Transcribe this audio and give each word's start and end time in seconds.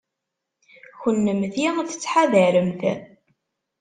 Kennemti 1.01 1.67
tettḥadaremt. 1.89 2.81